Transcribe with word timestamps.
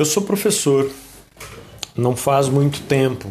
Eu 0.00 0.06
sou 0.06 0.22
professor, 0.22 0.90
não 1.94 2.16
faz 2.16 2.48
muito 2.48 2.80
tempo, 2.84 3.28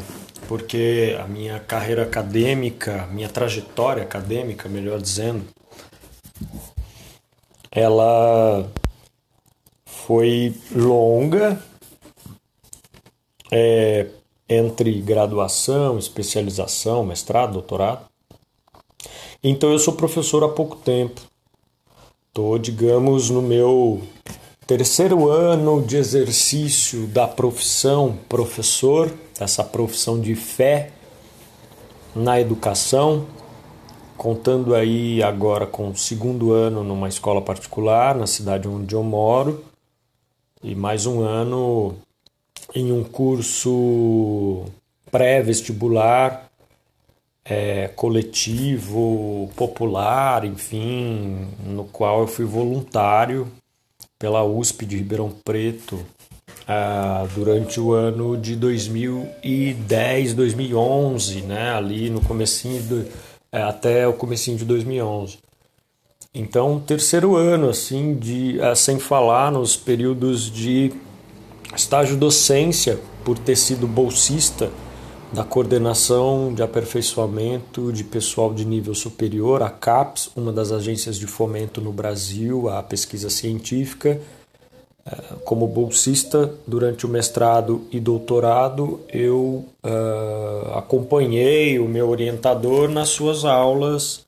porque 0.47 1.17
a 1.19 1.25
minha 1.25 1.59
carreira 1.59 2.03
acadêmica, 2.03 3.07
minha 3.07 3.27
trajetória 3.27 4.03
acadêmica, 4.03 4.69
melhor 4.69 5.01
dizendo, 5.01 5.47
ela 7.71 8.69
foi 9.83 10.53
longa, 10.71 11.59
é, 13.51 14.05
entre 14.47 15.01
graduação, 15.01 15.97
especialização, 15.97 17.03
mestrado, 17.03 17.53
doutorado. 17.53 18.05
Então 19.43 19.71
eu 19.71 19.79
sou 19.79 19.95
professor 19.95 20.43
há 20.43 20.49
pouco 20.49 20.75
tempo. 20.75 21.19
Estou, 22.27 22.59
digamos, 22.59 23.31
no 23.31 23.41
meu 23.41 24.03
terceiro 24.69 25.27
ano 25.27 25.81
de 25.81 25.97
exercício 25.97 27.07
da 27.07 27.27
profissão 27.27 28.15
professor, 28.29 29.11
essa 29.39 29.63
profissão 29.63 30.21
de 30.21 30.35
fé 30.35 30.91
na 32.15 32.39
educação, 32.39 33.25
contando 34.15 34.75
aí 34.75 35.23
agora 35.23 35.65
com 35.65 35.89
o 35.89 35.97
segundo 35.97 36.51
ano 36.51 36.83
numa 36.83 37.07
escola 37.09 37.41
particular 37.41 38.13
na 38.13 38.27
cidade 38.27 38.67
onde 38.67 38.93
eu 38.93 39.01
moro 39.01 39.65
e 40.61 40.75
mais 40.75 41.07
um 41.07 41.21
ano 41.21 41.95
em 42.75 42.91
um 42.91 43.03
curso 43.03 44.65
pré-vestibular 45.09 46.47
é, 47.43 47.87
coletivo, 47.87 49.49
popular, 49.55 50.45
enfim, 50.45 51.47
no 51.65 51.85
qual 51.85 52.21
eu 52.21 52.27
fui 52.27 52.45
voluntário 52.45 53.51
pela 54.19 54.43
USP 54.43 54.85
de 54.85 54.97
Ribeirão 54.97 55.31
Preto 55.45 55.95
uh, 55.95 57.27
durante 57.33 57.79
o 57.79 57.93
ano 57.93 58.35
de 58.35 58.55
2010, 58.55 60.33
2011, 60.33 61.41
né, 61.43 61.73
ali 61.73 62.09
no 62.09 62.19
comecinho 62.19 62.83
do, 62.83 63.07
é, 63.51 63.63
até 63.63 64.05
o 64.07 64.13
comecinho 64.13 64.57
de 64.57 64.65
2011. 64.65 65.39
Então, 66.33 66.79
terceiro 66.79 67.35
ano, 67.35 67.69
assim, 67.69 68.13
de, 68.15 68.59
uh, 68.59 68.75
sem 68.75 68.99
falar 68.99 69.51
nos 69.51 69.75
períodos 69.75 70.51
de 70.51 70.91
estágio 71.75 72.17
docência, 72.17 72.99
por 73.23 73.39
ter 73.39 73.55
sido 73.55 73.87
bolsista 73.87 74.69
da 75.31 75.43
coordenação 75.43 76.53
de 76.53 76.63
aperfeiçoamento 76.63 77.93
de 77.93 78.03
pessoal 78.03 78.53
de 78.53 78.65
nível 78.65 78.95
superior, 78.95 79.61
a 79.61 79.69
CAPES, 79.69 80.31
uma 80.35 80.51
das 80.51 80.71
agências 80.71 81.17
de 81.17 81.27
fomento 81.27 81.79
no 81.79 81.91
Brasil, 81.91 82.67
a 82.67 82.81
pesquisa 82.81 83.29
científica. 83.29 84.19
Eh, 85.05 85.35
como 85.45 85.67
bolsista 85.67 86.53
durante 86.65 87.05
o 87.05 87.09
mestrado 87.09 87.85
e 87.91 87.99
doutorado, 87.99 89.01
eu 89.09 89.65
uh, 89.83 90.73
acompanhei 90.75 91.79
o 91.79 91.87
meu 91.87 92.09
orientador 92.09 92.89
nas 92.89 93.09
suas 93.09 93.45
aulas, 93.45 94.25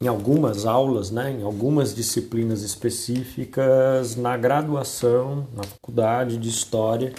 em 0.00 0.08
algumas 0.08 0.66
aulas, 0.66 1.10
né, 1.10 1.36
em 1.38 1.42
algumas 1.42 1.94
disciplinas 1.94 2.62
específicas 2.62 4.14
na 4.14 4.36
graduação, 4.36 5.46
na 5.54 5.62
faculdade 5.62 6.36
de 6.36 6.48
História 6.48 7.12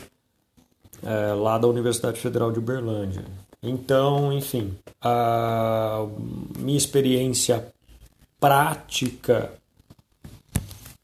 é, 1.05 1.33
lá 1.33 1.57
da 1.57 1.67
Universidade 1.67 2.19
Federal 2.19 2.51
de 2.51 2.59
Uberlândia. 2.59 3.23
Então, 3.61 4.33
enfim, 4.33 4.77
a 5.01 6.05
minha 6.57 6.77
experiência 6.77 7.67
prática, 8.39 9.53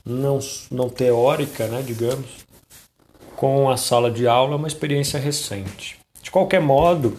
não, 0.05 0.39
não 0.69 0.89
teórica, 0.89 1.67
né, 1.67 1.81
digamos, 1.81 2.45
com 3.35 3.69
a 3.69 3.77
sala 3.77 4.11
de 4.11 4.27
aula 4.27 4.53
é 4.53 4.57
uma 4.57 4.67
experiência 4.67 5.17
recente. 5.17 5.97
De 6.21 6.29
qualquer 6.29 6.59
modo, 6.59 7.17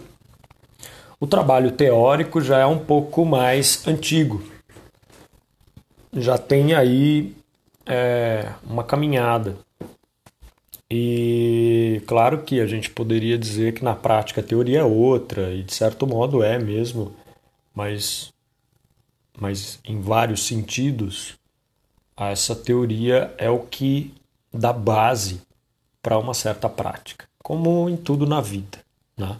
o 1.18 1.26
trabalho 1.26 1.72
teórico 1.72 2.40
já 2.40 2.58
é 2.58 2.66
um 2.66 2.78
pouco 2.78 3.24
mais 3.24 3.86
antigo. 3.86 4.42
Já 6.12 6.36
tem 6.36 6.74
aí 6.74 7.34
é, 7.86 8.52
uma 8.64 8.84
caminhada. 8.84 9.56
E 10.90 12.02
claro 12.06 12.42
que 12.42 12.60
a 12.60 12.66
gente 12.66 12.90
poderia 12.90 13.38
dizer 13.38 13.74
que 13.74 13.84
na 13.84 13.94
prática 13.94 14.40
a 14.40 14.44
teoria 14.44 14.80
é 14.80 14.84
outra, 14.84 15.54
e 15.54 15.62
de 15.62 15.72
certo 15.72 16.04
modo 16.06 16.42
é 16.42 16.58
mesmo, 16.58 17.14
mas, 17.72 18.32
mas 19.38 19.78
em 19.84 20.00
vários 20.00 20.44
sentidos, 20.44 21.38
essa 22.16 22.56
teoria 22.56 23.32
é 23.38 23.48
o 23.48 23.60
que 23.60 24.12
dá 24.52 24.72
base 24.72 25.40
para 26.02 26.18
uma 26.18 26.34
certa 26.34 26.68
prática, 26.68 27.26
como 27.42 27.88
em 27.88 27.96
tudo 27.96 28.26
na 28.26 28.40
vida. 28.40 28.78
Né? 29.16 29.38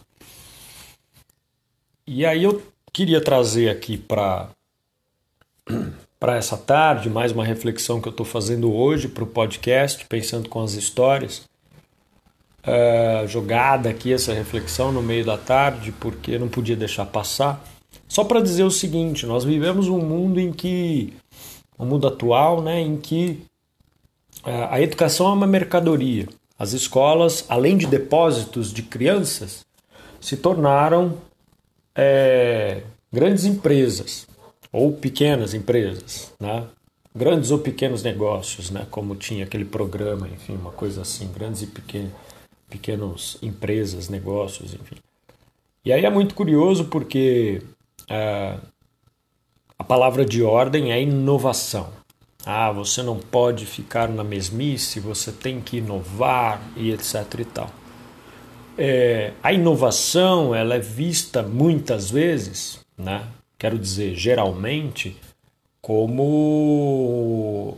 E 2.06 2.24
aí 2.24 2.44
eu 2.44 2.62
queria 2.92 3.20
trazer 3.20 3.70
aqui 3.70 3.98
para 3.98 4.50
para 6.20 6.36
essa 6.36 6.54
tarde, 6.54 7.08
mais 7.08 7.32
uma 7.32 7.42
reflexão 7.42 7.98
que 7.98 8.06
eu 8.06 8.10
estou 8.10 8.26
fazendo 8.26 8.70
hoje 8.70 9.08
para 9.08 9.25
o 9.25 9.26
podcast, 9.26 10.04
pensando 10.04 10.50
com 10.50 10.62
as 10.62 10.75
histórias. 10.75 11.48
Uh, 12.62 13.26
jogada 13.26 13.88
aqui 13.88 14.12
essa 14.12 14.34
reflexão 14.34 14.92
no 14.92 15.00
meio 15.00 15.25
da 15.25 15.38
tarde, 15.38 15.92
porque 15.92 16.38
não 16.38 16.47
podia 16.47 16.76
deixar 16.76 17.06
passar. 17.06 17.64
Só 18.06 18.22
para 18.22 18.42
dizer 18.42 18.64
o 18.64 18.70
seguinte: 18.70 19.25
nós 19.25 19.44
vivemos 19.44 19.88
um 19.88 19.98
mundo 19.98 20.38
em 20.38 20.53
que, 20.53 21.14
um 21.78 21.86
mundo 21.86 22.06
atual, 22.06 22.60
né, 22.60 22.82
em 22.82 22.98
que 22.98 23.42
uh, 24.44 24.69
a 24.69 24.78
educação 24.78 25.26
é 25.26 25.32
uma 25.32 25.47
mercadoria. 25.47 26.28
As 26.59 26.75
escolas, 26.75 27.47
além 27.48 27.78
de 27.78 27.86
depósitos 27.86 28.75
de 28.75 28.82
crianças, 28.82 29.64
se 30.20 30.36
tornaram 30.36 31.16
é, 31.94 32.82
grandes 33.10 33.47
empresas 33.47 34.28
ou 34.72 34.92
pequenas 34.92 35.54
empresas, 35.54 36.32
né? 36.41 36.66
grandes 37.14 37.50
ou 37.50 37.58
pequenos 37.58 38.03
negócios, 38.03 38.70
né? 38.70 38.86
como 38.91 39.16
tinha 39.16 39.44
aquele 39.44 39.64
programa, 39.64 40.28
enfim, 40.28 40.54
uma 40.54 40.70
coisa 40.70 41.03
assim, 41.03 41.31
grandes 41.32 41.62
e 41.62 41.66
pequenos, 41.66 42.12
pequenos 42.69 43.38
empresas, 43.42 44.09
negócios, 44.09 44.75
enfim. 44.75 44.97
E 45.84 45.92
aí 45.92 46.04
é 46.04 46.10
muito 46.10 46.34
curioso 46.34 46.84
porque 46.84 47.62
é, 48.09 48.56
a 49.78 49.84
palavra 49.84 50.25
de 50.25 50.42
ordem 50.42 50.92
é 50.92 51.03
inovação. 51.03 51.88
Ah, 52.44 52.70
você 52.70 53.03
não 53.03 53.19
pode 53.19 53.66
ficar 53.66 54.09
na 54.09 54.25
mesmice, 54.25 55.00
você 55.00 55.32
tem 55.32 55.60
que 55.60 55.78
inovar 55.78 56.62
e 56.76 56.91
etc 56.91 57.14
e 57.38 57.44
tal. 57.44 57.70
É, 58.78 59.32
a 59.42 59.53
inovação 59.53 60.54
ela 60.54 60.75
é 60.75 60.78
vista 60.78 61.42
muitas 61.42 62.10
vezes, 62.10 62.80
né? 62.97 63.26
Quero 63.60 63.78
dizer, 63.78 64.15
geralmente, 64.15 65.15
como 65.82 67.76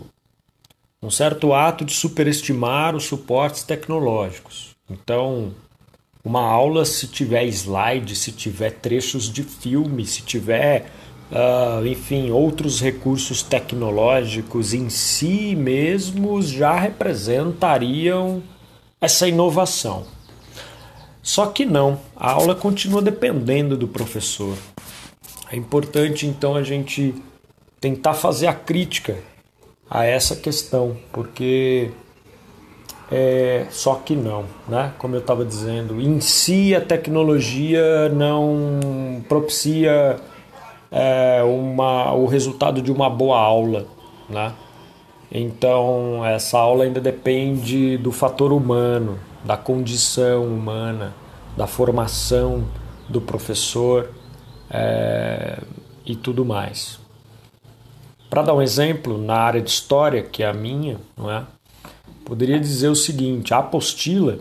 um 1.02 1.10
certo 1.10 1.52
ato 1.52 1.84
de 1.84 1.92
superestimar 1.92 2.94
os 2.94 3.04
suportes 3.04 3.64
tecnológicos. 3.64 4.76
Então, 4.88 5.52
uma 6.24 6.40
aula, 6.40 6.84
se 6.84 7.08
tiver 7.08 7.44
slide, 7.46 8.14
se 8.14 8.30
tiver 8.30 8.70
trechos 8.70 9.24
de 9.28 9.42
filme, 9.42 10.06
se 10.06 10.22
tiver, 10.22 10.86
uh, 11.32 11.84
enfim, 11.84 12.30
outros 12.30 12.80
recursos 12.80 13.42
tecnológicos 13.42 14.72
em 14.72 14.88
si 14.88 15.56
mesmos 15.56 16.48
já 16.48 16.78
representariam 16.78 18.40
essa 19.00 19.26
inovação. 19.26 20.06
Só 21.20 21.46
que 21.46 21.66
não, 21.66 21.98
a 22.14 22.30
aula 22.30 22.54
continua 22.54 23.02
dependendo 23.02 23.76
do 23.76 23.88
professor. 23.88 24.56
É 25.52 25.56
importante 25.56 26.26
então 26.26 26.56
a 26.56 26.62
gente 26.62 27.14
tentar 27.78 28.14
fazer 28.14 28.46
a 28.46 28.54
crítica 28.54 29.18
a 29.90 30.06
essa 30.06 30.34
questão, 30.34 30.96
porque 31.12 31.90
é, 33.10 33.66
só 33.68 33.96
que 33.96 34.16
não, 34.16 34.46
né? 34.66 34.94
Como 34.96 35.14
eu 35.14 35.20
estava 35.20 35.44
dizendo, 35.44 36.00
em 36.00 36.18
si 36.20 36.74
a 36.74 36.80
tecnologia 36.80 38.08
não 38.08 39.22
propicia 39.28 40.18
é, 40.90 41.42
uma, 41.42 42.14
o 42.14 42.24
resultado 42.24 42.80
de 42.80 42.90
uma 42.90 43.10
boa 43.10 43.38
aula, 43.38 43.86
né? 44.30 44.54
Então 45.30 46.24
essa 46.24 46.58
aula 46.58 46.84
ainda 46.84 47.00
depende 47.00 47.98
do 47.98 48.10
fator 48.10 48.54
humano, 48.54 49.18
da 49.44 49.58
condição 49.58 50.46
humana, 50.46 51.12
da 51.58 51.66
formação 51.66 52.64
do 53.06 53.20
professor 53.20 54.08
é, 54.72 55.58
e 56.06 56.16
tudo 56.16 56.44
mais. 56.44 56.98
Para 58.30 58.42
dar 58.42 58.54
um 58.54 58.62
exemplo, 58.62 59.18
na 59.18 59.34
área 59.34 59.60
de 59.60 59.68
história, 59.68 60.22
que 60.22 60.42
é 60.42 60.46
a 60.46 60.54
minha, 60.54 60.98
não 61.16 61.30
é? 61.30 61.44
poderia 62.24 62.58
dizer 62.58 62.88
o 62.88 62.96
seguinte: 62.96 63.52
a 63.52 63.58
apostila, 63.58 64.38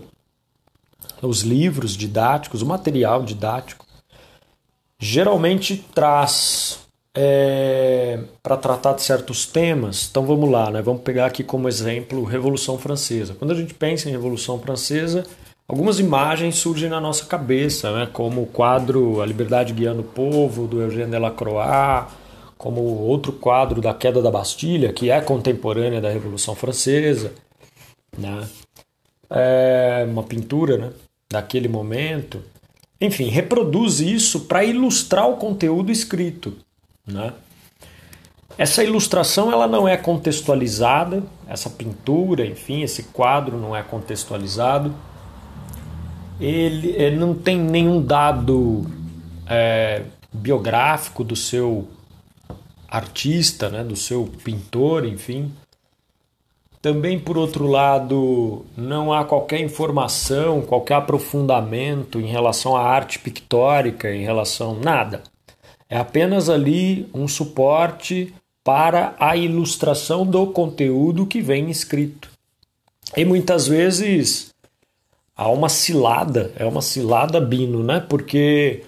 os 1.22 1.42
livros 1.42 1.98
didáticos, 1.98 2.62
o 2.62 2.66
material 2.66 3.24
didático, 3.24 3.86
geralmente 4.98 5.86
traz 5.94 6.80
é, 7.13 8.19
para 8.42 8.56
tratar 8.56 8.94
de 8.94 9.01
certos 9.01 9.45
temas. 9.45 10.07
Então 10.10 10.25
vamos 10.25 10.50
lá, 10.50 10.72
né? 10.72 10.81
vamos 10.81 11.01
pegar 11.01 11.25
aqui 11.25 11.44
como 11.44 11.68
exemplo 11.68 12.24
Revolução 12.24 12.77
Francesa. 12.77 13.36
Quando 13.38 13.51
a 13.51 13.56
gente 13.56 13.74
pensa 13.74 14.07
em 14.07 14.12
Revolução 14.12 14.60
Francesa, 14.60 15.25
algumas 15.72 16.02
imagens 16.02 16.58
surgem 16.58 16.90
na 16.90 17.00
nossa 17.00 17.24
cabeça, 17.24 17.98
né? 17.98 18.10
como 18.12 18.42
o 18.42 18.46
quadro 18.46 19.22
A 19.22 19.26
Liberdade 19.26 19.72
Guiando 19.72 20.02
o 20.02 20.04
Povo, 20.04 20.68
do 20.68 20.82
Eugène 20.82 21.10
Delacroix, 21.10 22.08
como 22.58 22.82
outro 22.82 23.32
quadro 23.32 23.80
da 23.80 23.94
Queda 23.94 24.22
da 24.22 24.30
Bastilha, 24.30 24.92
que 24.92 25.10
é 25.10 25.22
contemporânea 25.22 26.02
da 26.02 26.10
Revolução 26.10 26.56
Francesa. 26.56 27.32
Né? 28.18 28.46
É 29.30 30.06
uma 30.10 30.24
pintura 30.24 30.78
né? 30.78 30.92
daquele 31.32 31.70
momento. 31.70 32.44
Enfim, 33.00 33.30
reproduz 33.30 34.02
isso 34.02 34.42
para 34.42 34.66
ilustrar 34.66 35.30
o 35.30 35.38
conteúdo 35.38 35.90
escrito. 35.90 36.54
Né? 37.08 37.32
Essa 38.58 38.84
ilustração 38.84 39.50
ela 39.50 39.68
não 39.68 39.88
é 39.88 39.96
contextualizada, 39.96 41.24
essa 41.48 41.70
pintura, 41.70 42.46
enfim, 42.46 42.82
esse 42.82 43.04
quadro 43.04 43.58
não 43.58 43.74
é 43.74 43.82
contextualizado. 43.82 44.94
Ele, 46.42 46.90
ele 46.98 47.16
não 47.16 47.36
tem 47.36 47.58
nenhum 47.58 48.02
dado 48.04 48.86
é, 49.48 50.04
biográfico 50.34 51.24
do 51.24 51.36
seu 51.36 51.88
artista, 52.88 53.70
né, 53.70 53.84
do 53.84 53.96
seu 53.96 54.30
pintor, 54.44 55.06
enfim. 55.06 55.52
Também, 56.82 57.20
por 57.20 57.38
outro 57.38 57.68
lado, 57.68 58.66
não 58.76 59.14
há 59.14 59.24
qualquer 59.24 59.62
informação, 59.62 60.62
qualquer 60.62 60.96
aprofundamento 60.96 62.20
em 62.20 62.26
relação 62.26 62.76
à 62.76 62.82
arte 62.82 63.20
pictórica, 63.20 64.12
em 64.12 64.24
relação 64.24 64.74
nada. 64.74 65.22
É 65.88 65.98
apenas 65.98 66.50
ali 66.50 67.08
um 67.14 67.28
suporte 67.28 68.34
para 68.64 69.16
a 69.20 69.38
ilustração 69.38 70.26
do 70.26 70.48
conteúdo 70.48 71.26
que 71.26 71.40
vem 71.40 71.70
escrito. 71.70 72.30
E 73.16 73.26
muitas 73.26 73.68
vezes 73.68 74.50
há 75.36 75.50
uma 75.50 75.69
cilada, 75.69 76.51
é 76.56 76.66
uma 76.66 76.81
cilada 76.81 77.39
bino, 77.39 77.83
né? 77.83 78.00
Porque 78.07 78.83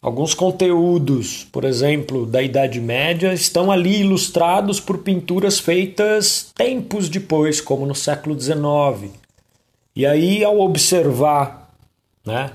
alguns 0.00 0.34
conteúdos, 0.34 1.46
por 1.50 1.64
exemplo, 1.64 2.26
da 2.26 2.42
Idade 2.42 2.80
Média, 2.80 3.32
estão 3.32 3.70
ali 3.70 4.00
ilustrados 4.00 4.80
por 4.80 4.98
pinturas 4.98 5.58
feitas 5.58 6.52
tempos 6.54 7.08
depois, 7.08 7.60
como 7.60 7.86
no 7.86 7.94
século 7.94 8.38
XIX. 8.38 9.12
E 9.94 10.06
aí, 10.06 10.42
ao 10.42 10.60
observar, 10.60 11.70
né, 12.24 12.50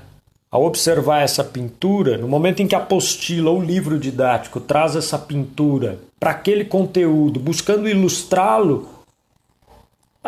ao 0.50 0.64
observar 0.64 1.22
essa 1.22 1.44
pintura, 1.44 2.16
no 2.16 2.26
momento 2.26 2.60
em 2.60 2.66
que 2.66 2.74
a 2.74 2.78
apostila 2.78 3.50
ou 3.50 3.62
livro 3.62 3.98
didático 3.98 4.60
traz 4.60 4.96
essa 4.96 5.18
pintura 5.18 6.00
para 6.18 6.30
aquele 6.30 6.64
conteúdo, 6.64 7.38
buscando 7.38 7.88
ilustrá-lo, 7.88 8.97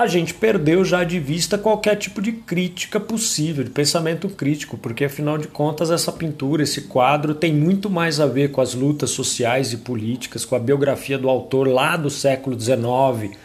a 0.00 0.06
gente 0.06 0.34
perdeu 0.34 0.84
já 0.84 1.04
de 1.04 1.18
vista 1.18 1.56
qualquer 1.56 1.96
tipo 1.96 2.20
de 2.20 2.32
crítica 2.32 2.98
possível, 2.98 3.62
de 3.62 3.70
pensamento 3.70 4.28
crítico, 4.28 4.76
porque 4.76 5.04
afinal 5.04 5.38
de 5.38 5.48
contas 5.48 5.90
essa 5.90 6.12
pintura, 6.12 6.62
esse 6.62 6.82
quadro 6.82 7.34
tem 7.34 7.54
muito 7.54 7.88
mais 7.88 8.20
a 8.20 8.26
ver 8.26 8.50
com 8.50 8.60
as 8.60 8.74
lutas 8.74 9.10
sociais 9.10 9.72
e 9.72 9.78
políticas, 9.78 10.44
com 10.44 10.56
a 10.56 10.58
biografia 10.58 11.18
do 11.18 11.28
autor 11.28 11.68
lá 11.68 11.96
do 11.96 12.10
século 12.10 12.58
XIX 12.58 13.36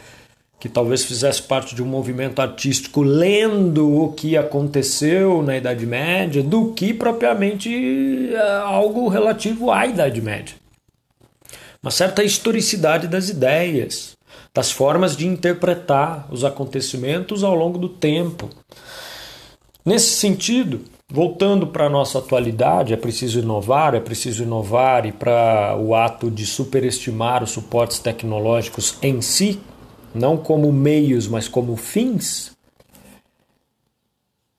que 0.66 0.70
talvez 0.70 1.04
fizesse 1.04 1.44
parte 1.44 1.76
de 1.76 1.84
um 1.84 1.86
movimento 1.86 2.42
artístico 2.42 3.04
lendo 3.04 4.02
o 4.02 4.14
que 4.14 4.36
aconteceu 4.36 5.44
na 5.44 5.58
Idade 5.58 5.86
Média, 5.86 6.42
do 6.42 6.74
que 6.74 6.92
propriamente 6.92 8.34
é, 8.34 8.58
algo 8.64 9.08
relativo 9.08 9.70
à 9.70 9.86
Idade 9.86 10.20
Média. 10.22 10.56
Uma 11.84 11.92
certa 11.92 12.24
historicidade 12.24 13.08
das 13.08 13.30
ideias, 13.30 14.18
das 14.54 14.72
formas 14.72 15.16
de 15.16 15.28
interpretar 15.28 16.28
os 16.32 16.44
acontecimentos 16.44 17.44
ao 17.44 17.56
longo 17.56 17.78
do 17.78 17.90
tempo. 17.90 18.50
Nesse 19.86 20.16
sentido, 20.16 20.82
voltando 21.10 21.68
para 21.68 21.86
a 21.86 21.90
nossa 21.90 22.20
atualidade, 22.20 22.94
é 22.94 22.98
preciso 22.98 23.40
inovar, 23.40 23.94
é 23.94 24.00
preciso 24.00 24.44
inovar 24.44 25.06
e 25.06 25.12
para 25.12 25.78
o 25.80 25.94
ato 25.94 26.32
de 26.32 26.46
superestimar 26.46 27.44
os 27.44 27.52
suportes 27.52 28.00
tecnológicos 28.00 28.98
em 29.02 29.22
si, 29.22 29.60
não 30.14 30.38
como 30.38 30.72
meios, 30.72 31.28
mas 31.28 31.48
como 31.48 31.76
fins, 31.76 32.56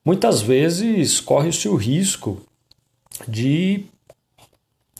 muitas 0.05 0.41
vezes 0.41 1.19
corre-se 1.19 1.67
o 1.67 1.75
risco 1.75 2.41
de 3.27 3.85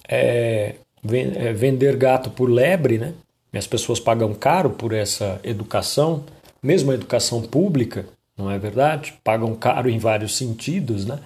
é, 0.09 0.75
é, 1.03 1.53
vender 1.53 1.95
gato 1.95 2.29
por 2.29 2.49
lebre, 2.49 2.97
né? 2.97 3.13
E 3.57 3.59
as 3.59 3.65
pessoas 3.65 3.99
pagam 3.99 4.35
caro 4.35 4.69
por 4.69 4.93
essa 4.93 5.39
educação, 5.43 6.23
mesmo 6.61 6.91
a 6.91 6.93
educação 6.93 7.41
pública, 7.41 8.05
não 8.37 8.51
é 8.51 8.59
verdade? 8.59 9.15
Pagam 9.23 9.55
caro 9.55 9.89
em 9.89 9.97
vários 9.97 10.37
sentidos, 10.37 11.07
né? 11.07 11.17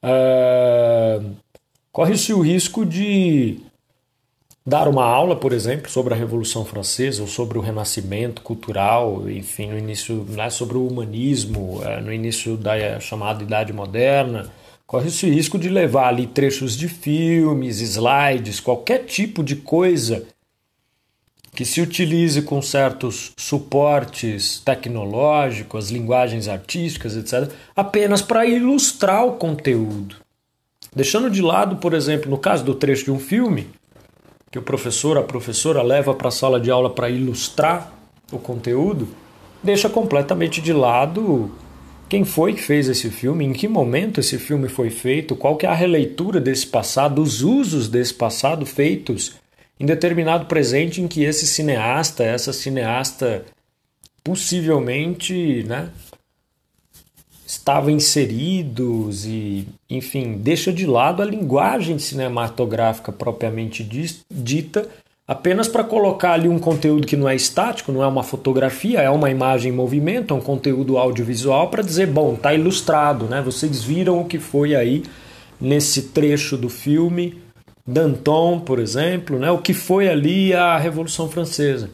Ah, 0.00 1.20
corre-se 1.90 2.32
o 2.32 2.40
risco 2.40 2.86
de 2.86 3.58
dar 4.64 4.86
uma 4.86 5.04
aula, 5.04 5.34
por 5.34 5.52
exemplo, 5.52 5.90
sobre 5.90 6.14
a 6.14 6.16
Revolução 6.16 6.64
Francesa 6.64 7.22
ou 7.22 7.26
sobre 7.26 7.58
o 7.58 7.60
Renascimento 7.60 8.40
cultural, 8.42 9.28
enfim, 9.28 9.66
no 9.66 9.78
início, 9.78 10.24
né, 10.28 10.50
sobre 10.50 10.78
o 10.78 10.86
humanismo, 10.86 11.80
é, 11.84 12.00
no 12.00 12.12
início 12.12 12.56
da 12.56 12.76
é, 12.76 13.00
chamada 13.00 13.42
Idade 13.42 13.72
Moderna, 13.72 14.48
corre 14.86 15.08
esse 15.08 15.28
risco 15.28 15.58
de 15.58 15.68
levar 15.68 16.06
ali 16.06 16.28
trechos 16.28 16.76
de 16.76 16.86
filmes, 16.86 17.80
slides, 17.80 18.60
qualquer 18.60 19.06
tipo 19.06 19.42
de 19.42 19.56
coisa 19.56 20.24
que 21.52 21.64
se 21.64 21.80
utilize 21.80 22.42
com 22.42 22.62
certos 22.62 23.32
suportes 23.36 24.60
tecnológicos, 24.64 25.90
linguagens 25.90 26.48
artísticas, 26.48 27.16
etc., 27.16 27.52
apenas 27.74 28.22
para 28.22 28.46
ilustrar 28.46 29.26
o 29.26 29.32
conteúdo. 29.32 30.16
Deixando 30.94 31.30
de 31.30 31.42
lado, 31.42 31.76
por 31.76 31.94
exemplo, 31.94 32.30
no 32.30 32.38
caso 32.38 32.64
do 32.64 32.74
trecho 32.74 33.04
de 33.04 33.10
um 33.10 33.18
filme, 33.18 33.68
que 34.50 34.58
o 34.58 34.62
professor, 34.62 35.18
a 35.18 35.22
professora 35.22 35.82
leva 35.82 36.14
para 36.14 36.28
a 36.28 36.32
sala 36.32 36.60
de 36.60 36.70
aula 36.70 36.90
para 36.90 37.10
ilustrar 37.10 37.92
o 38.32 38.38
conteúdo, 38.38 39.08
deixa 39.62 39.88
completamente 39.88 40.60
de 40.60 40.72
lado 40.72 41.50
quem 42.08 42.24
foi 42.24 42.54
que 42.54 42.62
fez 42.62 42.88
esse 42.88 43.10
filme, 43.10 43.44
em 43.44 43.52
que 43.52 43.68
momento 43.68 44.18
esse 44.18 44.38
filme 44.38 44.68
foi 44.68 44.88
feito, 44.88 45.36
qual 45.36 45.56
que 45.56 45.66
é 45.66 45.68
a 45.68 45.74
releitura 45.74 46.40
desse 46.40 46.66
passado, 46.66 47.20
os 47.20 47.42
usos 47.42 47.86
desse 47.88 48.14
passado 48.14 48.64
feitos 48.64 49.34
em 49.78 49.86
determinado 49.86 50.46
presente 50.46 51.00
em 51.00 51.08
que 51.08 51.22
esse 51.22 51.46
cineasta, 51.46 52.24
essa 52.24 52.52
cineasta 52.52 53.44
possivelmente, 54.24 55.64
né, 55.64 55.90
estavam 57.46 57.90
inseridos 57.90 59.24
e, 59.24 59.66
enfim, 59.88 60.34
deixa 60.36 60.70
de 60.70 60.86
lado 60.86 61.22
a 61.22 61.24
linguagem 61.24 61.98
cinematográfica 61.98 63.10
propriamente 63.10 63.82
dita, 64.30 64.86
apenas 65.26 65.66
para 65.66 65.82
colocar 65.82 66.32
ali 66.32 66.48
um 66.48 66.58
conteúdo 66.58 67.06
que 67.06 67.16
não 67.16 67.28
é 67.28 67.34
estático, 67.34 67.90
não 67.90 68.02
é 68.02 68.06
uma 68.06 68.22
fotografia, 68.22 69.00
é 69.00 69.08
uma 69.08 69.30
imagem 69.30 69.72
em 69.72 69.74
movimento, 69.74 70.34
é 70.34 70.36
um 70.36 70.42
conteúdo 70.42 70.98
audiovisual 70.98 71.70
para 71.70 71.82
dizer, 71.82 72.06
bom, 72.06 72.34
está 72.34 72.52
ilustrado, 72.52 73.24
né? 73.26 73.40
Vocês 73.40 73.82
viram 73.82 74.20
o 74.20 74.26
que 74.26 74.38
foi 74.38 74.74
aí 74.74 75.04
nesse 75.58 76.02
trecho 76.02 76.56
do 76.56 76.68
filme 76.68 77.47
Danton, 77.90 78.60
por 78.60 78.78
exemplo, 78.78 79.38
né? 79.38 79.50
O 79.50 79.56
que 79.56 79.72
foi 79.72 80.10
ali 80.10 80.52
a 80.52 80.76
Revolução 80.76 81.26
Francesa. 81.26 81.88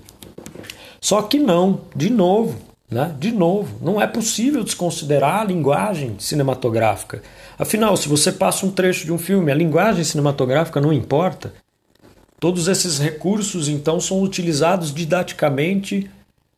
Só 1.00 1.22
que 1.22 1.38
não, 1.38 1.82
de 1.94 2.10
novo, 2.10 2.58
né? 2.90 3.14
De 3.16 3.30
novo, 3.30 3.78
não 3.80 4.02
é 4.02 4.06
possível 4.08 4.64
desconsiderar 4.64 5.42
a 5.42 5.44
linguagem 5.44 6.16
cinematográfica. 6.18 7.22
Afinal, 7.56 7.96
se 7.96 8.08
você 8.08 8.32
passa 8.32 8.66
um 8.66 8.72
trecho 8.72 9.04
de 9.04 9.12
um 9.12 9.18
filme, 9.18 9.52
a 9.52 9.54
linguagem 9.54 10.02
cinematográfica 10.02 10.80
não 10.80 10.92
importa. 10.92 11.54
Todos 12.40 12.66
esses 12.66 12.98
recursos, 12.98 13.68
então, 13.68 14.00
são 14.00 14.20
utilizados 14.20 14.92
didaticamente, 14.92 16.10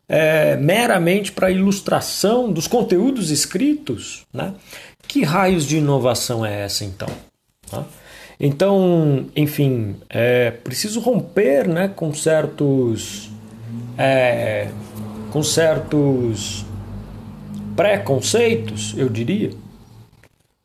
é, 0.08 0.56
meramente 0.56 1.30
para 1.30 1.50
ilustração 1.50 2.50
dos 2.50 2.66
conteúdos 2.66 3.30
escritos. 3.30 4.24
Né? 4.32 4.54
Que 5.06 5.22
raios 5.22 5.66
de 5.66 5.76
inovação 5.76 6.44
é 6.44 6.62
essa, 6.62 6.86
então? 6.86 7.08
Né? 7.70 7.84
Então, 8.38 9.26
enfim, 9.34 9.96
é 10.08 10.50
preciso 10.50 11.00
romper 11.00 11.66
né, 11.66 11.88
com 11.88 12.12
certos. 12.12 13.30
É, 13.98 14.68
com 15.30 15.42
certos 15.42 16.64
preconceitos, 17.76 18.94
eu 18.96 19.06
diria, 19.08 19.50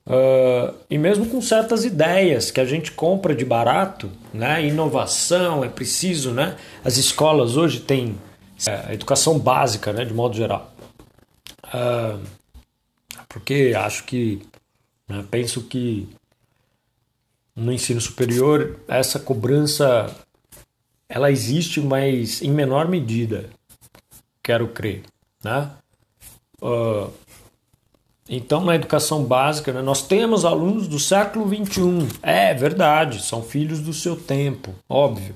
uh, 0.08 0.74
e 0.90 0.98
mesmo 0.98 1.26
com 1.26 1.42
certas 1.42 1.84
ideias 1.84 2.50
que 2.52 2.62
a 2.62 2.66
gente 2.66 2.92
compra 2.94 3.36
de 3.36 3.44
barato, 3.44 4.10
né? 4.34 4.66
Inovação 4.66 5.64
é 5.64 5.68
preciso, 5.68 6.32
né? 6.32 6.56
As 6.86 6.96
escolas 6.96 7.58
hoje 7.58 7.82
têm 7.82 8.18
é, 8.66 8.94
educação 8.94 9.38
básica, 9.38 9.92
né? 9.92 10.06
De 10.06 10.14
modo 10.14 10.38
geral, 10.38 10.74
uh, 11.66 12.18
porque 13.28 13.74
acho 13.76 14.06
que, 14.06 14.42
né, 15.10 15.26
penso 15.30 15.64
que 15.64 16.08
no 17.56 17.72
ensino 17.72 18.00
superior 18.00 18.80
essa 18.88 19.20
cobrança 19.20 20.16
ela 21.08 21.30
existe, 21.30 21.82
mas 21.82 22.42
em 22.42 22.50
menor 22.50 22.88
medida, 22.88 23.50
quero 24.42 24.70
crer, 24.70 25.04
né? 25.44 25.70
Uh, 26.62 27.12
então, 28.30 28.64
na 28.64 28.76
educação 28.76 29.26
básica, 29.26 29.74
né, 29.74 29.82
nós 29.82 30.04
temos 30.04 30.46
alunos 30.46 30.88
do 30.88 30.98
século 30.98 31.46
XXI. 31.46 32.08
É 32.22 32.54
verdade, 32.54 33.22
são 33.22 33.44
filhos 33.44 33.82
do 33.82 33.94
seu 33.94 34.16
tempo, 34.16 34.74
óbvio. 34.88 35.36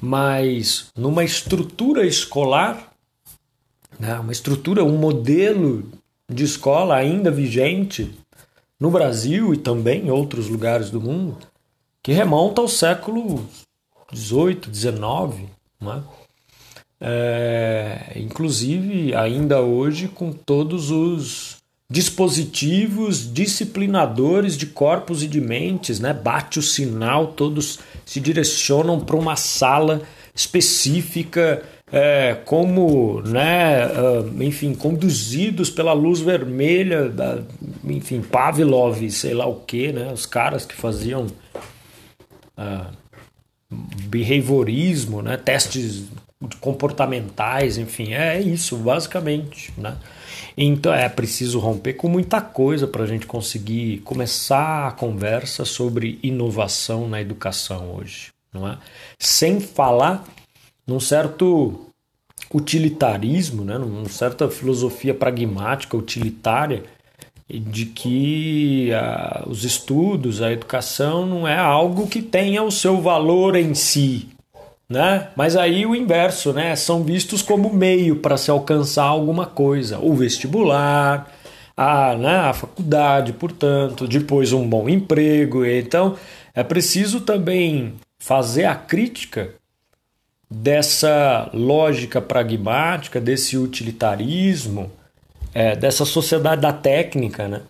Mas 0.00 0.86
numa 0.96 1.24
estrutura 1.24 2.06
escolar, 2.06 2.92
né, 4.00 4.18
uma 4.18 4.32
estrutura, 4.32 4.82
um 4.82 4.96
modelo 4.96 5.92
de 6.26 6.44
escola 6.44 6.96
ainda 6.96 7.30
vigente 7.30 8.14
no 8.78 8.90
Brasil 8.90 9.54
e 9.54 9.56
também 9.56 10.06
em 10.06 10.10
outros 10.10 10.48
lugares 10.48 10.90
do 10.90 11.00
mundo, 11.00 11.38
que 12.02 12.12
remonta 12.12 12.60
ao 12.60 12.68
século 12.68 13.46
18, 14.12 14.70
19, 14.70 15.46
né? 15.80 16.02
É, 16.98 18.12
inclusive 18.16 19.14
ainda 19.14 19.60
hoje 19.60 20.08
com 20.08 20.32
todos 20.32 20.90
os 20.90 21.56
dispositivos 21.88 23.32
disciplinadores 23.32 24.56
de 24.56 24.66
corpos 24.66 25.22
e 25.22 25.28
de 25.28 25.40
mentes, 25.40 26.00
né? 26.00 26.12
Bate 26.12 26.58
o 26.58 26.62
sinal, 26.62 27.28
todos 27.28 27.78
se 28.04 28.18
direcionam 28.18 29.00
para 29.00 29.16
uma 29.16 29.36
sala 29.36 30.02
específica, 30.34 31.62
é, 31.92 32.34
como, 32.44 33.20
né, 33.22 33.86
uh, 33.86 34.42
enfim, 34.42 34.74
conduzidos 34.74 35.70
pela 35.70 35.92
luz 35.92 36.20
vermelha, 36.20 37.08
da, 37.08 37.42
enfim, 37.84 38.20
Pavlov, 38.20 39.08
sei 39.10 39.34
lá 39.34 39.46
o 39.46 39.60
que, 39.60 39.92
né? 39.92 40.12
Os 40.12 40.26
caras 40.26 40.66
que 40.66 40.74
faziam 40.74 41.26
uh, 42.58 42.86
behaviorismo, 43.70 45.22
né? 45.22 45.36
Testes 45.36 46.04
comportamentais, 46.60 47.78
enfim, 47.78 48.12
é 48.12 48.40
isso, 48.40 48.76
basicamente, 48.76 49.72
né? 49.78 49.96
Então 50.56 50.92
é 50.92 51.08
preciso 51.08 51.58
romper 51.58 51.94
com 51.94 52.08
muita 52.08 52.40
coisa 52.40 52.86
para 52.86 53.04
a 53.04 53.06
gente 53.06 53.26
conseguir 53.26 53.98
começar 53.98 54.88
a 54.88 54.92
conversa 54.92 55.64
sobre 55.64 56.18
inovação 56.22 57.08
na 57.08 57.20
educação 57.20 57.94
hoje, 57.94 58.32
não 58.52 58.66
é? 58.66 58.76
Sem 59.18 59.60
falar 59.60 60.24
num 60.86 61.00
certo 61.00 61.86
utilitarismo, 62.54 63.64
né? 63.64 63.76
numa 63.78 64.08
certa 64.08 64.48
filosofia 64.48 65.14
pragmática, 65.14 65.96
utilitária, 65.96 66.84
de 67.48 67.86
que 67.86 68.90
uh, 68.90 69.48
os 69.48 69.64
estudos, 69.64 70.42
a 70.42 70.52
educação 70.52 71.24
não 71.24 71.46
é 71.46 71.56
algo 71.56 72.06
que 72.08 72.20
tenha 72.20 72.62
o 72.62 72.72
seu 72.72 73.00
valor 73.00 73.54
em 73.54 73.72
si, 73.72 74.28
né? 74.88 75.28
Mas 75.36 75.56
aí 75.56 75.86
o 75.86 75.94
inverso, 75.94 76.52
né? 76.52 76.74
São 76.74 77.04
vistos 77.04 77.42
como 77.42 77.72
meio 77.72 78.16
para 78.16 78.36
se 78.36 78.50
alcançar 78.50 79.04
alguma 79.04 79.46
coisa, 79.46 79.98
o 80.00 80.12
vestibular, 80.14 81.32
a, 81.76 82.16
né, 82.16 82.36
a 82.36 82.52
faculdade, 82.52 83.32
portanto, 83.32 84.08
depois 84.08 84.52
um 84.52 84.68
bom 84.68 84.88
emprego. 84.88 85.64
Então 85.64 86.16
é 86.54 86.64
preciso 86.64 87.20
também 87.20 87.94
fazer 88.18 88.64
a 88.64 88.74
crítica 88.74 89.54
dessa 90.50 91.50
lógica 91.52 92.20
pragmática, 92.20 93.20
desse 93.20 93.56
utilitarismo, 93.56 94.90
é, 95.54 95.74
dessa 95.74 96.04
sociedade 96.04 96.62
da 96.62 96.72
técnica, 96.72 97.48
né? 97.48 97.62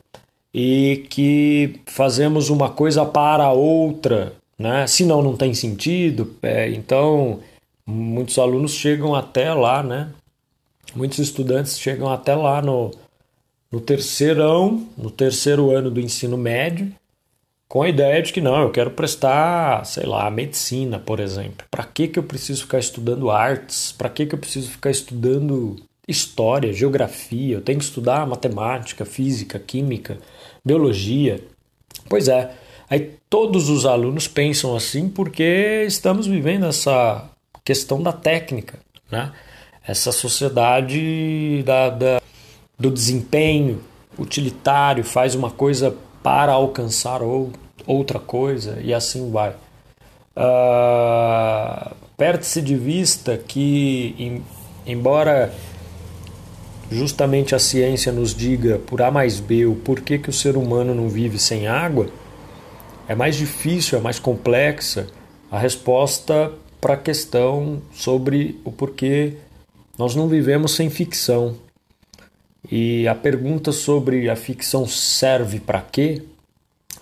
E 0.52 1.06
que 1.11 1.80
fazemos 1.87 2.49
uma 2.49 2.71
coisa 2.71 3.04
para 3.04 3.45
a 3.45 3.52
outra 3.52 4.33
né? 4.59 4.87
Senão 4.87 5.23
não 5.23 5.37
tem 5.37 5.54
sentido. 5.54 6.37
É, 6.42 6.71
então, 6.71 7.40
muitos 7.85 8.38
alunos 8.38 8.73
chegam 8.73 9.14
até 9.14 9.52
lá, 9.52 9.83
né? 9.83 10.11
Muitos 10.95 11.18
estudantes 11.18 11.78
chegam 11.78 12.09
até 12.09 12.35
lá 12.35 12.62
no, 12.62 12.90
no 13.71 13.80
terceirão, 13.80 14.87
no 14.97 15.11
terceiro 15.11 15.71
ano 15.71 15.90
do 15.90 16.00
ensino 16.00 16.37
médio, 16.37 16.92
com 17.68 17.82
a 17.82 17.88
ideia 17.88 18.23
de 18.23 18.32
que 18.32 18.40
não, 18.40 18.62
eu 18.62 18.70
quero 18.70 18.90
prestar, 18.90 19.85
sei 19.85 20.06
lá, 20.06 20.30
medicina, 20.30 20.99
por 20.99 21.20
exemplo. 21.20 21.66
Para 21.70 21.85
que, 21.85 22.08
que 22.08 22.18
eu 22.18 22.23
preciso 22.23 22.62
ficar 22.62 22.78
estudando 22.78 23.30
artes? 23.30 23.92
Para 23.92 24.08
que, 24.08 24.26
que 24.26 24.35
eu 24.35 24.38
preciso 24.38 24.70
ficar 24.70 24.90
estudando 24.90 25.76
história, 26.06 26.73
geografia? 26.73 27.56
Eu 27.56 27.61
tenho 27.61 27.78
que 27.78 27.85
estudar 27.85 28.26
matemática, 28.26 29.04
física, 29.04 29.58
química, 29.58 30.18
biologia. 30.64 31.42
Pois 32.08 32.28
é, 32.28 32.52
Aí 32.88 33.18
todos 33.28 33.68
os 33.68 33.85
alunos 33.85 34.28
pensam 34.28 34.76
assim 34.76 35.08
porque 35.08 35.85
estamos 35.87 36.26
vivendo 36.26 36.66
essa 36.66 37.28
questão 37.64 38.00
da 38.00 38.12
técnica, 38.12 38.78
né? 39.11 39.32
essa 39.87 40.12
sociedade 40.12 41.62
da, 41.64 41.90
da, 41.90 42.23
do 42.78 42.90
desempenho 42.90 43.82
utilitário, 44.16 45.04
faz 45.04 45.35
uma 45.35 45.50
coisa 45.50 45.94
para 46.26 46.54
alcançar 46.54 47.23
ou, 47.23 47.52
outra 47.87 48.18
coisa 48.18 48.80
e 48.83 48.92
assim 48.92 49.30
vai. 49.30 49.54
Uh, 50.37 51.95
Perde-se 52.16 52.61
de 52.61 52.75
vista 52.75 53.37
que, 53.38 54.12
em, 54.18 54.42
embora 54.85 55.54
justamente 56.90 57.54
a 57.54 57.61
ciência 57.61 58.11
nos 58.11 58.35
diga 58.35 58.76
por 58.76 59.02
A 59.02 59.09
mais 59.09 59.38
B 59.38 59.66
o 59.66 59.76
porquê 59.76 60.18
que 60.18 60.28
o 60.28 60.33
ser 60.33 60.56
humano 60.56 60.97
não 60.97 61.09
vive 61.09 61.38
sem 61.38 61.68
água, 61.68 62.09
é 63.06 63.14
mais 63.14 63.37
difícil, 63.37 63.97
é 63.97 64.00
mais 64.00 64.18
complexa 64.18 65.06
a 65.49 65.56
resposta 65.56 66.50
para 66.80 66.95
a 66.95 66.97
questão 66.97 67.80
sobre 67.95 68.61
o 68.64 68.73
porquê 68.73 69.35
nós 69.97 70.16
não 70.16 70.26
vivemos 70.26 70.75
sem 70.75 70.90
ficção. 70.90 71.54
E 72.70 73.06
a 73.06 73.14
pergunta 73.14 73.70
sobre 73.70 74.28
a 74.28 74.37
ficção 74.37 74.87
serve 74.87 75.61
para 75.61 75.80
quê? 75.80 76.23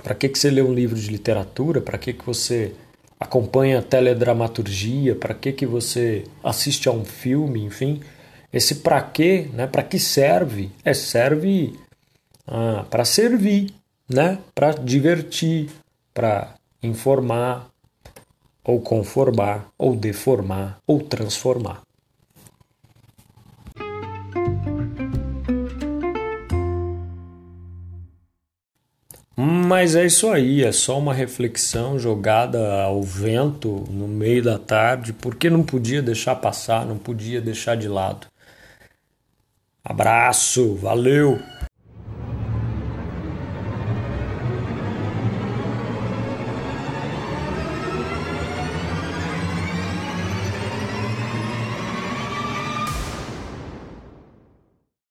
Para 0.03 0.15
que, 0.15 0.29
que 0.29 0.39
você 0.39 0.51
lê 0.51 0.61
um 0.61 0.75
livro 0.75 0.99
de 0.99 1.09
literatura? 1.09 1.81
Para 1.81 1.97
que, 1.97 2.13
que 2.13 2.27
você 2.27 2.75
acompanha 3.19 3.81
teledramaturgia? 3.81 5.15
Para 5.15 5.33
que, 5.33 5.53
que 5.53 5.65
você 5.65 6.25
assiste 6.43 6.89
a 6.89 6.93
um 6.93 7.05
filme? 7.05 7.65
Enfim, 7.65 8.01
esse 8.53 8.77
para 8.77 9.01
quê, 9.01 9.49
né? 9.53 9.67
para 9.67 9.83
que 9.83 9.99
serve? 9.99 10.71
É 10.85 10.93
serve 10.93 11.75
ah, 12.47 12.85
para 12.91 13.05
servir, 13.05 13.73
né? 14.09 14.39
para 14.55 14.73
divertir, 14.73 15.71
para 16.13 16.55
informar, 16.83 17.71
ou 18.63 18.81
conformar, 18.81 19.69
ou 19.79 19.97
deformar, 19.97 20.79
ou 20.87 21.01
transformar. 21.01 21.84
Mas 29.37 29.97
é 29.97 30.07
isso 30.07 30.31
aí, 30.31 30.63
é 30.63 30.71
só 30.71 30.97
uma 30.97 31.13
reflexão 31.13 31.99
jogada 31.99 32.83
ao 32.85 33.03
vento 33.03 33.85
no 33.91 34.07
meio 34.07 34.43
da 34.43 34.59
tarde, 34.59 35.13
porque 35.13 35.51
não 35.51 35.65
podia 35.65 36.01
deixar 36.01 36.37
passar, 36.37 36.87
não 36.87 36.97
podia 36.97 37.41
deixar 37.41 37.77
de 37.77 37.89
lado. 37.89 38.29
Abraço, 39.85 40.77
valeu! 40.77 41.41